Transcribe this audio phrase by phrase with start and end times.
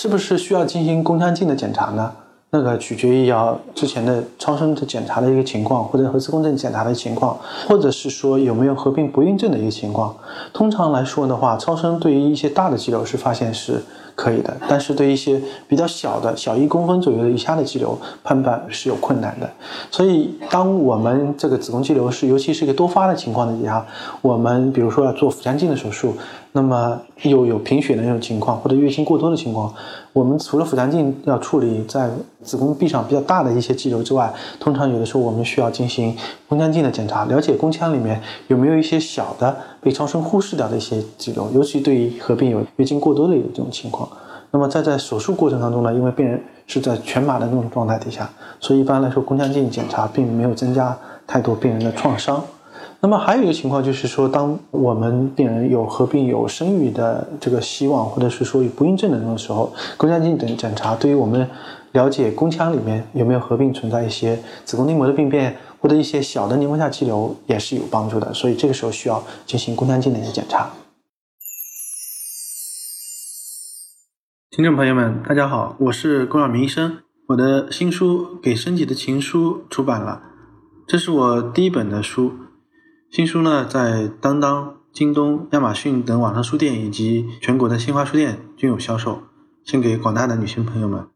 [0.00, 2.12] 是不是需要进行宫腔镜的检查呢？
[2.50, 7.36] 那个取决于要之前的超声的检查的一个情况，或者核磁共振检查的情况，
[7.68, 10.16] 或者是说有没有合并不孕症的一个情况。
[10.52, 13.82] 通常来说的话，超声对于一些大的肌瘤是发现是。
[14.18, 19.48] 可以的，但是对一些比较小的小一公分左右的以下的肌瘤判断是有困难的。
[19.92, 23.86] 所以，当我们这个子宫肌瘤是尤其是一个多发的情况底下，
[24.20, 26.14] 我们比如说要做腹腔镜的手术，
[26.50, 29.72] 那么又有贫血的那种情况或者月经过多的情况，
[30.12, 32.10] 我们除了腹腔镜要处理在
[32.42, 36.16] 子宫壁上比较大的一些肌瘤之外，通常有的时候我们需要进行
[36.48, 44.08] 宫腔镜的检查，了解宫腔里面有没有一些小的被超声忽视掉的一些肌瘤，尤其对于合并有月经过多的有这种情况。
[44.50, 50.96] 那么在在手术过程当中呢，因为病人是在全麻的那种状态底下，所以一般来说宫腔镜检查并没有增加
[51.26, 52.42] 太多病人的创伤。
[53.00, 61.48] 那么还有一个情况就是说，当我们病人有合并有生育的这个希望，或者是说有不孕症的那种时候，宫腔镜等检查对于我们
[61.92, 68.32] 了解宫腔里面有没有合并存在一些子宫内膜的病变或者一些小的黏膜下肌瘤也是有帮助的。
[68.34, 70.70] 所以这个时候需要进行宫腔镜的一些检查。
[74.50, 76.98] 听众朋友们，大家好，我是龚晓明医生。
[77.28, 80.22] 我的新书《给身体的情书》出版了，
[80.86, 82.32] 这是我第一本的书。
[83.10, 89.22] 新书呢，在当当、京东、亚马逊等网上书店以及全国的新华书店均有销售，
[89.64, 91.06] 献给广大的女性朋友们。